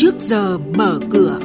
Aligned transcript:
trước 0.00 0.14
giờ 0.18 0.58
mở 0.58 1.00
cửa. 1.12 1.38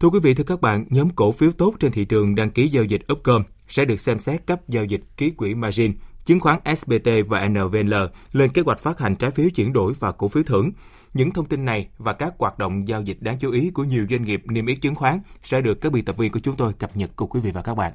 Thưa 0.00 0.08
quý 0.08 0.18
vị, 0.22 0.34
thưa 0.34 0.44
các 0.44 0.60
bạn, 0.60 0.84
nhóm 0.90 1.10
cổ 1.10 1.32
phiếu 1.32 1.52
tốt 1.52 1.74
trên 1.80 1.92
thị 1.92 2.04
trường 2.04 2.34
đăng 2.34 2.50
ký 2.50 2.68
giao 2.68 2.84
dịch 2.84 3.00
Upcom 3.12 3.42
sẽ 3.68 3.84
được 3.84 4.00
xem 4.00 4.18
xét 4.18 4.46
cấp 4.46 4.68
giao 4.68 4.84
dịch 4.84 5.00
ký 5.16 5.30
quỹ 5.30 5.54
margin, 5.54 5.92
chứng 6.24 6.40
khoán 6.40 6.58
SBT 6.76 7.10
và 7.28 7.48
NVL 7.48 7.94
lên 8.32 8.52
kế 8.52 8.62
hoạch 8.62 8.80
phát 8.80 9.00
hành 9.00 9.16
trái 9.16 9.30
phiếu 9.30 9.48
chuyển 9.54 9.72
đổi 9.72 9.92
và 9.98 10.12
cổ 10.12 10.28
phiếu 10.28 10.42
thưởng. 10.42 10.70
Những 11.14 11.30
thông 11.30 11.46
tin 11.46 11.64
này 11.64 11.88
và 11.98 12.12
các 12.12 12.34
hoạt 12.38 12.58
động 12.58 12.88
giao 12.88 13.02
dịch 13.02 13.18
đáng 13.20 13.38
chú 13.38 13.50
ý 13.50 13.70
của 13.70 13.84
nhiều 13.84 14.06
doanh 14.10 14.24
nghiệp 14.24 14.42
niêm 14.46 14.66
yết 14.66 14.80
chứng 14.80 14.94
khoán 14.94 15.20
sẽ 15.42 15.60
được 15.60 15.80
các 15.80 15.92
biên 15.92 16.04
tập 16.04 16.16
viên 16.18 16.32
của 16.32 16.40
chúng 16.40 16.56
tôi 16.56 16.72
cập 16.72 16.96
nhật 16.96 17.10
cùng 17.16 17.28
quý 17.28 17.40
vị 17.40 17.50
và 17.54 17.62
các 17.62 17.74
bạn. 17.74 17.92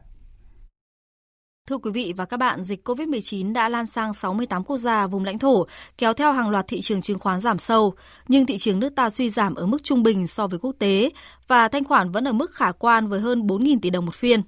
Thưa 1.70 1.78
quý 1.78 1.92
vị 1.92 2.14
và 2.18 2.26
các 2.26 2.38
bạn, 2.38 2.64
dịch 2.64 2.88
COVID-19 2.88 3.54
đã 3.54 3.70
lan 3.70 3.86
sang 3.86 4.14
68 4.14 4.64
quốc 4.64 4.78
gia 4.78 5.08
vùng 5.08 5.26
lãnh 5.26 5.40
thổ, 5.40 5.66
kéo 5.98 6.14
theo 6.14 6.32
hàng 6.32 6.50
loạt 6.50 6.66
thị 6.68 6.82
trường 6.82 7.02
chứng 7.02 7.20
khoán 7.20 7.40
giảm 7.40 7.60
sâu, 7.60 7.94
nhưng 8.28 8.46
thị 8.46 8.58
trường 8.58 8.80
nước 8.80 8.96
ta 8.96 9.10
suy 9.10 9.30
giảm 9.30 9.56
ở 9.56 9.66
mức 9.66 9.84
trung 9.84 10.04
bình 10.04 10.28
so 10.28 10.48
với 10.48 10.60
quốc 10.60 10.76
tế 10.80 11.10
và 11.48 11.68
thanh 11.68 11.84
khoản 11.84 12.12
vẫn 12.12 12.28
ở 12.28 12.34
mức 12.34 12.52
khả 12.54 12.72
quan 12.72 13.08
với 13.08 13.20
hơn 13.20 13.48
4.000 13.48 13.80
tỷ 13.82 13.90
đồng 13.90 14.06
một 14.06 14.16
phiên. 14.16 14.42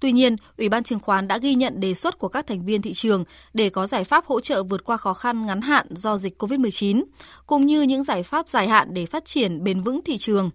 Tuy 0.00 0.12
nhiên, 0.12 0.36
Ủy 0.56 0.68
ban 0.68 0.82
chứng 0.82 1.00
khoán 1.00 1.28
đã 1.28 1.38
ghi 1.38 1.54
nhận 1.54 1.80
đề 1.80 1.94
xuất 1.94 2.18
của 2.18 2.28
các 2.28 2.46
thành 2.46 2.64
viên 2.64 2.82
thị 2.82 2.92
trường 2.92 3.24
để 3.54 3.70
có 3.70 3.86
giải 3.86 4.04
pháp 4.04 4.26
hỗ 4.26 4.40
trợ 4.40 4.62
vượt 4.62 4.84
qua 4.84 4.96
khó 4.96 5.14
khăn 5.14 5.46
ngắn 5.46 5.60
hạn 5.60 5.86
do 5.90 6.16
dịch 6.16 6.42
COVID-19, 6.42 7.04
cũng 7.46 7.66
như 7.66 7.82
những 7.82 8.02
giải 8.02 8.22
pháp 8.22 8.48
dài 8.48 8.68
hạn 8.68 8.94
để 8.94 9.06
phát 9.06 9.24
triển 9.24 9.64
bền 9.64 9.80
vững 9.80 10.00
thị 10.04 10.18
trường. 10.18 10.50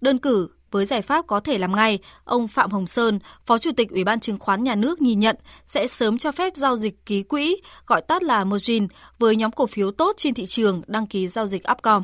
Đơn 0.00 0.18
cử, 0.18 0.48
với 0.70 0.84
giải 0.84 1.02
pháp 1.02 1.26
có 1.26 1.40
thể 1.40 1.58
làm 1.58 1.76
ngay, 1.76 1.98
ông 2.24 2.48
Phạm 2.48 2.70
Hồng 2.70 2.86
Sơn, 2.86 3.18
Phó 3.46 3.58
Chủ 3.58 3.70
tịch 3.76 3.90
Ủy 3.90 4.04
ban 4.04 4.20
Chứng 4.20 4.38
khoán 4.38 4.64
Nhà 4.64 4.74
nước 4.74 5.02
nhìn 5.02 5.20
nhận 5.20 5.36
sẽ 5.66 5.86
sớm 5.86 6.18
cho 6.18 6.32
phép 6.32 6.56
giao 6.56 6.76
dịch 6.76 7.06
ký 7.06 7.22
quỹ, 7.22 7.60
gọi 7.86 8.02
tắt 8.02 8.22
là 8.22 8.44
margin, 8.44 8.86
với 9.18 9.36
nhóm 9.36 9.52
cổ 9.52 9.66
phiếu 9.66 9.90
tốt 9.90 10.12
trên 10.16 10.34
thị 10.34 10.46
trường 10.46 10.82
đăng 10.86 11.06
ký 11.06 11.28
giao 11.28 11.46
dịch 11.46 11.62
Upcom. 11.72 12.02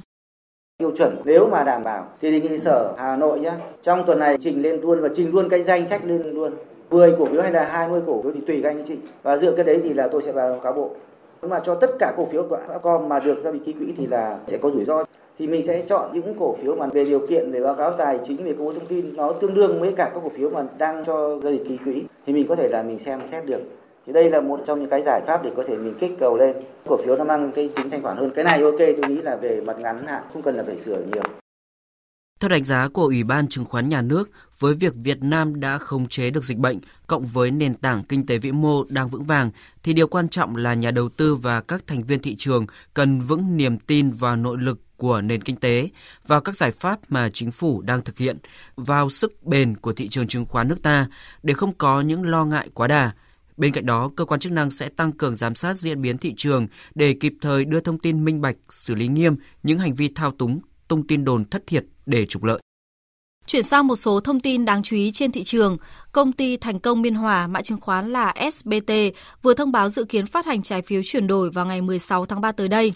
Tiêu 0.79 0.93
chuẩn 0.99 1.23
nếu 1.25 1.49
mà 1.53 1.65
đảm 1.65 1.85
bảo 1.85 2.09
thì 2.21 2.31
đề 2.31 2.41
nghị 2.41 2.59
sở 2.59 2.95
Hà 2.99 3.17
Nội 3.17 3.41
nhé, 3.41 3.53
trong 3.83 4.05
tuần 4.07 4.19
này 4.19 4.37
trình 4.41 4.63
lên 4.63 4.81
luôn 4.81 5.01
và 5.01 5.09
trình 5.15 5.31
luôn 5.31 5.49
cái 5.49 5.63
danh 5.63 5.87
sách 5.87 6.05
lên 6.05 6.23
luôn. 6.23 6.55
10 6.91 7.13
cổ 7.19 7.27
phiếu 7.27 7.43
hay 7.43 7.53
là 7.53 7.69
20 7.73 8.01
cổ 8.07 8.23
phiếu 8.23 8.33
thì 8.33 8.41
tùy 8.47 8.61
các 8.63 8.71
anh 8.71 8.85
chị. 8.87 8.97
Và 9.23 9.37
dựa 9.37 9.53
cái 9.57 9.65
đấy 9.65 9.81
thì 9.85 9.95
là 9.95 10.09
tôi 10.13 10.23
sẽ 10.23 10.33
báo 10.33 10.61
cáo 10.63 10.73
bộ. 10.73 10.91
Mà 11.43 11.61
cho 11.61 11.75
tất 11.75 11.91
cả 11.99 12.13
cổ 12.17 12.27
phiếu 12.27 12.43
của 12.43 12.59
Upcom 12.77 13.09
mà 13.09 13.21
được 13.21 13.39
giao 13.43 13.53
dịch 13.53 13.65
ký 13.65 13.73
quỹ 13.73 13.95
thì 13.97 14.07
là 14.07 14.39
sẽ 14.47 14.59
có 14.59 14.71
rủi 14.71 14.85
ro. 14.85 15.05
Thì 15.39 15.47
mình 15.47 15.67
sẽ 15.67 15.83
chọn 15.87 16.11
những 16.13 16.35
cổ 16.39 16.57
phiếu 16.63 16.77
mà 16.77 16.87
về 16.87 17.05
điều 17.05 17.27
kiện, 17.27 17.53
về 17.53 17.61
báo 17.61 17.75
cáo 17.75 17.93
tài 17.93 18.19
chính, 18.25 18.45
về 18.45 18.53
công 18.53 18.67
bố 18.67 18.73
thông 18.73 18.87
tin 18.87 19.17
nó 19.17 19.33
tương 19.33 19.55
đương 19.55 19.81
với 19.81 19.93
cả 19.93 20.11
các 20.15 20.21
cổ 20.23 20.29
phiếu 20.29 20.51
mà 20.51 20.65
đang 20.79 21.05
cho 21.05 21.39
giao 21.43 21.53
dịch 21.53 21.65
ký 21.69 21.79
quỹ. 21.85 22.03
Thì 22.27 22.33
mình 22.33 22.47
có 22.49 22.57
thể 22.57 22.69
là 22.69 22.83
mình 22.83 22.99
xem 22.99 23.21
xét 23.31 23.47
được. 23.47 23.61
Thì 24.07 24.13
đây 24.13 24.31
là 24.31 24.41
một 24.41 24.61
trong 24.65 24.81
những 24.81 24.91
cái 24.91 25.03
giải 25.03 25.21
pháp 25.27 25.45
để 25.45 25.51
có 25.57 25.63
thể 25.67 25.77
mình 25.77 25.95
kích 25.99 26.13
cầu 26.19 26.37
lên. 26.37 26.57
Cổ 26.89 26.97
phiếu 26.97 27.17
nó 27.17 27.25
mang 27.25 27.53
cái 27.55 27.71
tính 27.77 27.91
thanh 27.91 28.03
khoản 28.03 28.17
hơn. 28.17 28.31
Cái 28.35 28.45
này 28.45 28.63
ok, 28.63 28.79
tôi 28.79 29.09
nghĩ 29.09 29.23
là 29.23 29.37
về 29.37 29.61
mặt 29.61 29.77
ngắn 29.81 30.07
hạn, 30.07 30.23
không 30.33 30.43
cần 30.43 30.57
là 30.57 30.63
phải 30.63 30.77
sửa 30.77 30.99
nhiều 31.13 31.23
theo 32.41 32.49
đánh 32.49 32.65
giá 32.65 32.89
của 32.89 33.03
Ủy 33.03 33.25
ban 33.25 33.49
Chứng 33.49 33.65
khoán 33.65 33.89
Nhà 33.89 34.03
nước, 34.03 34.31
với 34.59 34.75
việc 34.75 34.95
Việt 34.95 35.23
Nam 35.23 35.61
đã 35.61 35.79
khống 35.79 36.09
chế 36.09 36.31
được 36.31 36.45
dịch 36.45 36.59
bệnh 36.59 36.79
cộng 37.07 37.25
với 37.25 37.51
nền 37.51 37.75
tảng 37.75 38.03
kinh 38.05 38.27
tế 38.27 38.39
vĩ 38.39 38.53
mô 38.53 38.85
đang 38.89 39.09
vững 39.09 39.23
vàng, 39.23 39.51
thì 39.83 39.93
điều 39.93 40.07
quan 40.07 40.29
trọng 40.29 40.57
là 40.57 40.75
nhà 40.75 40.91
đầu 40.91 41.09
tư 41.09 41.35
và 41.35 41.61
các 41.61 41.87
thành 41.87 42.03
viên 42.03 42.23
thị 42.23 42.35
trường 42.37 42.67
cần 42.95 43.21
vững 43.21 43.57
niềm 43.57 43.79
tin 43.79 44.11
vào 44.11 44.37
nội 44.37 44.59
lực 44.61 44.81
của 44.97 45.21
nền 45.21 45.43
kinh 45.43 45.57
tế, 45.57 45.89
vào 46.27 46.41
các 46.41 46.57
giải 46.57 46.71
pháp 46.71 46.99
mà 47.09 47.31
chính 47.31 47.51
phủ 47.51 47.81
đang 47.81 48.05
thực 48.05 48.19
hiện, 48.19 48.39
vào 48.77 49.11
sức 49.11 49.43
bền 49.43 49.77
của 49.77 49.93
thị 49.93 50.09
trường 50.09 50.29
chứng 50.29 50.47
khoán 50.47 50.69
nước 50.69 50.83
ta 50.83 51.07
để 51.43 51.55
không 51.55 51.75
có 51.75 52.01
những 52.01 52.23
lo 52.23 52.45
ngại 52.45 52.69
quá 52.75 52.87
đà. 52.87 53.13
Bên 53.57 53.73
cạnh 53.73 53.87
đó, 53.87 54.11
cơ 54.17 54.25
quan 54.25 54.41
chức 54.41 54.53
năng 54.53 54.71
sẽ 54.71 54.89
tăng 54.89 55.13
cường 55.13 55.37
giám 55.37 55.55
sát 55.55 55.79
diễn 55.79 56.03
biến 56.03 56.19
thị 56.19 56.35
trường 56.37 56.67
để 56.95 57.13
kịp 57.21 57.35
thời 57.41 57.65
đưa 57.65 57.81
thông 57.81 57.99
tin 57.99 58.25
minh 58.25 58.41
bạch, 58.41 58.57
xử 58.69 58.95
lý 58.95 59.09
nghiêm 59.09 59.37
những 59.63 59.79
hành 59.79 59.95
vi 59.95 60.09
thao 60.15 60.31
túng, 60.31 60.61
tung 60.89 61.07
tin 61.07 61.25
đồn 61.25 61.45
thất 61.45 61.67
thiệt 61.67 61.85
để 62.07 62.27
trục 62.27 62.45
lợi. 62.45 62.61
Chuyển 63.47 63.63
sang 63.63 63.87
một 63.87 63.97
số 63.97 64.21
thông 64.21 64.41
tin 64.41 64.65
đáng 64.65 64.83
chú 64.83 64.97
ý 64.97 65.13
trên 65.13 65.33
thị 65.33 65.45
trường, 65.45 65.77
công 66.13 66.33
ty 66.33 66.57
Thành 66.57 66.81
công 66.81 67.03
Biên 67.03 67.15
Hòa, 67.15 67.47
mã 67.47 67.63
chứng 67.63 67.81
khoán 67.81 68.13
là 68.13 68.35
SBT, 68.53 68.93
vừa 69.43 69.55
thông 69.55 69.73
báo 69.73 69.89
dự 69.89 70.05
kiến 70.05 70.27
phát 70.27 70.47
hành 70.47 70.63
trái 70.63 70.83
phiếu 70.83 71.03
chuyển 71.05 71.27
đổi 71.27 71.51
vào 71.51 71.67
ngày 71.67 71.83
16 71.83 72.27
tháng 72.27 72.41
3 72.41 72.53
tới 72.53 72.69
đây. 72.69 72.93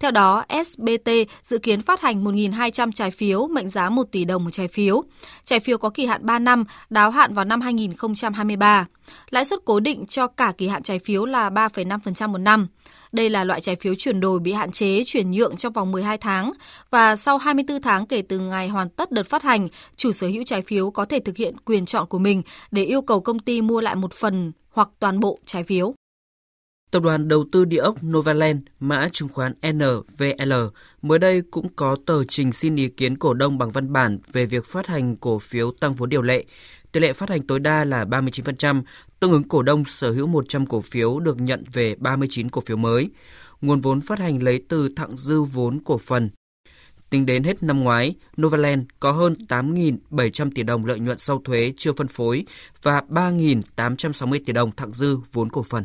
Theo 0.00 0.10
đó, 0.10 0.44
SBT 0.64 1.10
dự 1.42 1.58
kiến 1.58 1.80
phát 1.80 2.00
hành 2.00 2.24
1.200 2.24 2.92
trái 2.92 3.10
phiếu 3.10 3.46
mệnh 3.46 3.68
giá 3.68 3.90
1 3.90 4.02
tỷ 4.12 4.24
đồng 4.24 4.44
một 4.44 4.50
trái 4.50 4.68
phiếu. 4.68 5.04
Trái 5.44 5.60
phiếu 5.60 5.78
có 5.78 5.90
kỳ 5.90 6.06
hạn 6.06 6.26
3 6.26 6.38
năm, 6.38 6.64
đáo 6.90 7.10
hạn 7.10 7.34
vào 7.34 7.44
năm 7.44 7.60
2023. 7.60 8.86
Lãi 9.30 9.44
suất 9.44 9.58
cố 9.64 9.80
định 9.80 10.06
cho 10.06 10.26
cả 10.26 10.52
kỳ 10.58 10.68
hạn 10.68 10.82
trái 10.82 10.98
phiếu 10.98 11.24
là 11.24 11.50
3,5% 11.50 12.28
một 12.28 12.38
năm. 12.38 12.68
Đây 13.12 13.30
là 13.30 13.44
loại 13.44 13.60
trái 13.60 13.76
phiếu 13.76 13.94
chuyển 13.98 14.20
đổi 14.20 14.38
bị 14.38 14.52
hạn 14.52 14.72
chế 14.72 15.02
chuyển 15.04 15.30
nhượng 15.30 15.56
trong 15.56 15.72
vòng 15.72 15.92
12 15.92 16.18
tháng 16.18 16.52
và 16.90 17.16
sau 17.16 17.38
24 17.38 17.82
tháng 17.82 18.06
kể 18.06 18.22
từ 18.22 18.38
ngày 18.38 18.68
hoàn 18.68 18.88
tất 18.88 19.12
đợt 19.12 19.26
phát 19.26 19.42
hành, 19.42 19.68
chủ 19.96 20.12
sở 20.12 20.26
hữu 20.26 20.44
trái 20.46 20.62
phiếu 20.62 20.90
có 20.90 21.04
thể 21.04 21.20
thực 21.20 21.36
hiện 21.36 21.56
quyền 21.64 21.86
chọn 21.86 22.06
của 22.06 22.18
mình 22.18 22.42
để 22.70 22.84
yêu 22.84 23.02
cầu 23.02 23.20
công 23.20 23.38
ty 23.38 23.62
mua 23.62 23.80
lại 23.80 23.94
một 23.94 24.12
phần 24.12 24.52
hoặc 24.70 24.88
toàn 24.98 25.20
bộ 25.20 25.38
trái 25.44 25.64
phiếu. 25.64 25.94
Tập 26.96 27.02
đoàn 27.02 27.28
đầu 27.28 27.44
tư 27.52 27.64
địa 27.64 27.78
ốc 27.78 28.04
Novaland, 28.04 28.58
mã 28.80 29.08
chứng 29.12 29.28
khoán 29.28 29.52
NVL, 29.72 30.52
mới 31.02 31.18
đây 31.18 31.42
cũng 31.50 31.68
có 31.76 31.96
tờ 32.06 32.24
trình 32.24 32.52
xin 32.52 32.76
ý 32.76 32.88
kiến 32.88 33.18
cổ 33.18 33.34
đông 33.34 33.58
bằng 33.58 33.70
văn 33.70 33.92
bản 33.92 34.18
về 34.32 34.46
việc 34.46 34.64
phát 34.64 34.86
hành 34.86 35.16
cổ 35.16 35.38
phiếu 35.38 35.70
tăng 35.70 35.94
vốn 35.94 36.08
điều 36.08 36.22
lệ. 36.22 36.44
Tỷ 36.92 37.00
lệ 37.00 37.12
phát 37.12 37.30
hành 37.30 37.46
tối 37.46 37.60
đa 37.60 37.84
là 37.84 38.04
39%, 38.04 38.82
tương 39.20 39.32
ứng 39.32 39.48
cổ 39.48 39.62
đông 39.62 39.84
sở 39.84 40.10
hữu 40.10 40.26
100 40.26 40.66
cổ 40.66 40.80
phiếu 40.80 41.20
được 41.20 41.40
nhận 41.40 41.64
về 41.72 41.94
39 41.98 42.48
cổ 42.48 42.60
phiếu 42.66 42.76
mới. 42.76 43.10
Nguồn 43.60 43.80
vốn 43.80 44.00
phát 44.00 44.18
hành 44.18 44.42
lấy 44.42 44.64
từ 44.68 44.88
thặng 44.96 45.16
dư 45.16 45.42
vốn 45.42 45.80
cổ 45.84 45.98
phần. 45.98 46.30
Tính 47.10 47.26
đến 47.26 47.44
hết 47.44 47.62
năm 47.62 47.84
ngoái, 47.84 48.14
Novaland 48.42 48.82
có 49.00 49.12
hơn 49.12 49.34
8.700 49.48 50.50
tỷ 50.54 50.62
đồng 50.62 50.84
lợi 50.84 51.00
nhuận 51.00 51.18
sau 51.18 51.40
thuế 51.44 51.72
chưa 51.76 51.92
phân 51.92 52.08
phối 52.08 52.44
và 52.82 53.02
3.860 53.08 54.40
tỷ 54.46 54.52
đồng 54.52 54.72
thặng 54.72 54.92
dư 54.92 55.16
vốn 55.32 55.50
cổ 55.50 55.62
phần. 55.62 55.84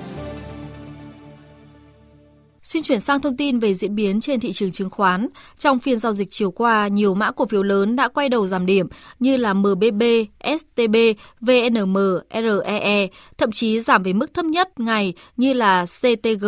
Xin 2.71 2.83
chuyển 2.83 2.99
sang 2.99 3.21
thông 3.21 3.37
tin 3.37 3.59
về 3.59 3.73
diễn 3.73 3.95
biến 3.95 4.21
trên 4.21 4.39
thị 4.39 4.51
trường 4.51 4.71
chứng 4.71 4.89
khoán. 4.89 5.27
Trong 5.57 5.79
phiên 5.79 5.97
giao 5.97 6.13
dịch 6.13 6.27
chiều 6.31 6.51
qua, 6.51 6.87
nhiều 6.87 7.13
mã 7.13 7.31
cổ 7.31 7.45
phiếu 7.45 7.63
lớn 7.63 7.95
đã 7.95 8.07
quay 8.07 8.29
đầu 8.29 8.47
giảm 8.47 8.65
điểm 8.65 8.87
như 9.19 9.37
là 9.37 9.53
MBB, 9.53 10.03
STB, 10.43 10.95
VNM, 11.41 11.97
REE, 12.33 13.07
thậm 13.37 13.51
chí 13.51 13.79
giảm 13.79 14.03
về 14.03 14.13
mức 14.13 14.33
thấp 14.33 14.45
nhất 14.45 14.79
ngày 14.79 15.13
như 15.37 15.53
là 15.53 15.85
CTG, 15.85 16.45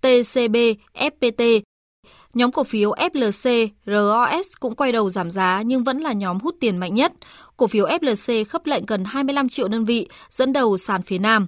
TCB, 0.00 0.56
FPT. 0.94 1.60
Nhóm 2.34 2.52
cổ 2.52 2.64
phiếu 2.64 2.90
FLC, 2.90 3.68
ROS 3.86 4.46
cũng 4.60 4.74
quay 4.74 4.92
đầu 4.92 5.10
giảm 5.10 5.30
giá 5.30 5.62
nhưng 5.66 5.84
vẫn 5.84 5.98
là 5.98 6.12
nhóm 6.12 6.38
hút 6.38 6.56
tiền 6.60 6.76
mạnh 6.76 6.94
nhất. 6.94 7.12
Cổ 7.56 7.66
phiếu 7.66 7.86
FLC 7.86 8.44
khớp 8.44 8.66
lệnh 8.66 8.86
gần 8.86 9.04
25 9.04 9.48
triệu 9.48 9.68
đơn 9.68 9.84
vị, 9.84 10.08
dẫn 10.30 10.52
đầu 10.52 10.76
sàn 10.76 11.02
phía 11.02 11.18
Nam. 11.18 11.46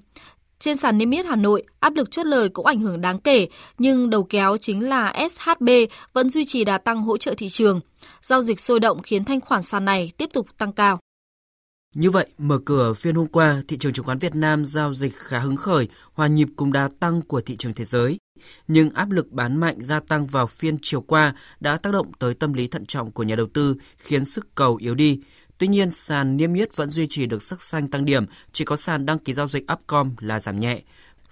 Trên 0.58 0.76
sàn 0.76 0.98
niêm 0.98 1.10
yết 1.10 1.26
Hà 1.26 1.36
Nội, 1.36 1.62
áp 1.80 1.94
lực 1.96 2.10
chốt 2.10 2.26
lời 2.26 2.48
cũng 2.48 2.66
ảnh 2.66 2.80
hưởng 2.80 3.00
đáng 3.00 3.20
kể, 3.20 3.48
nhưng 3.78 4.10
đầu 4.10 4.24
kéo 4.24 4.56
chính 4.56 4.88
là 4.88 5.28
SHB 5.30 5.68
vẫn 6.12 6.28
duy 6.28 6.44
trì 6.44 6.64
đà 6.64 6.78
tăng 6.78 7.02
hỗ 7.02 7.16
trợ 7.16 7.34
thị 7.36 7.48
trường. 7.48 7.80
Giao 8.22 8.40
dịch 8.40 8.60
sôi 8.60 8.80
động 8.80 9.02
khiến 9.02 9.24
thanh 9.24 9.40
khoản 9.40 9.62
sàn 9.62 9.84
này 9.84 10.12
tiếp 10.16 10.30
tục 10.32 10.46
tăng 10.58 10.72
cao. 10.72 10.98
Như 11.94 12.10
vậy, 12.10 12.26
mở 12.38 12.58
cửa 12.64 12.92
phiên 12.92 13.14
hôm 13.14 13.26
qua, 13.26 13.62
thị 13.68 13.78
trường 13.78 13.92
chứng 13.92 14.04
khoán 14.04 14.18
Việt 14.18 14.34
Nam 14.34 14.64
giao 14.64 14.94
dịch 14.94 15.14
khá 15.16 15.38
hứng 15.38 15.56
khởi, 15.56 15.88
hòa 16.12 16.26
nhịp 16.26 16.48
cùng 16.56 16.72
đà 16.72 16.88
tăng 17.00 17.22
của 17.22 17.40
thị 17.40 17.56
trường 17.56 17.74
thế 17.74 17.84
giới. 17.84 18.18
Nhưng 18.68 18.90
áp 18.90 19.10
lực 19.10 19.32
bán 19.32 19.56
mạnh 19.56 19.76
gia 19.80 20.00
tăng 20.00 20.26
vào 20.26 20.46
phiên 20.46 20.76
chiều 20.82 21.00
qua 21.00 21.34
đã 21.60 21.76
tác 21.76 21.92
động 21.92 22.12
tới 22.18 22.34
tâm 22.34 22.52
lý 22.52 22.66
thận 22.66 22.86
trọng 22.86 23.10
của 23.10 23.22
nhà 23.22 23.36
đầu 23.36 23.46
tư, 23.54 23.74
khiến 23.96 24.24
sức 24.24 24.54
cầu 24.54 24.76
yếu 24.76 24.94
đi. 24.94 25.20
Tuy 25.58 25.68
nhiên, 25.68 25.90
sàn 25.90 26.36
niêm 26.36 26.54
yết 26.54 26.76
vẫn 26.76 26.90
duy 26.90 27.06
trì 27.06 27.26
được 27.26 27.42
sắc 27.42 27.62
xanh 27.62 27.88
tăng 27.88 28.04
điểm, 28.04 28.26
chỉ 28.52 28.64
có 28.64 28.76
sàn 28.76 29.06
đăng 29.06 29.18
ký 29.18 29.34
giao 29.34 29.48
dịch 29.48 29.64
Upcom 29.72 30.14
là 30.20 30.40
giảm 30.40 30.60
nhẹ. 30.60 30.82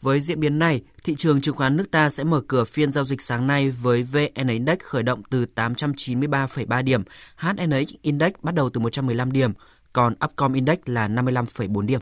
Với 0.00 0.20
diễn 0.20 0.40
biến 0.40 0.58
này, 0.58 0.81
thị 1.05 1.14
trường 1.14 1.40
chứng 1.40 1.56
khoán 1.56 1.76
nước 1.76 1.90
ta 1.90 2.11
sẽ 2.11 2.25
mở 2.25 2.40
cửa 2.49 2.64
phiên 2.64 2.93
giao 2.93 3.05
dịch 3.05 3.23
sáng 3.23 3.46
nay 3.46 3.70
với 3.70 4.02
VN 4.02 4.49
Index 4.49 4.78
khởi 4.78 5.02
động 5.02 5.23
từ 5.31 5.46
893,3 5.55 6.82
điểm, 6.82 7.02
HNX 7.37 7.94
Index 8.02 8.32
bắt 8.43 8.55
đầu 8.55 8.70
từ 8.70 8.81
115 8.81 9.32
điểm, 9.32 9.52
còn 9.93 10.14
Upcom 10.25 10.52
Index 10.52 10.78
là 10.87 11.08
55,4 11.08 11.87
điểm. 11.87 12.00